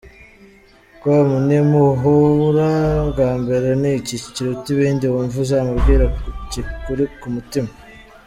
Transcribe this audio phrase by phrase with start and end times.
[1.01, 2.69] com: Nimuhura
[3.09, 6.05] bwa mbere ni iki kiruta ibindi wumva uzamubwira
[6.51, 7.69] kikuri ku mutima?.